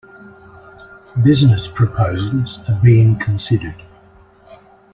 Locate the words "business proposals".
1.23-2.59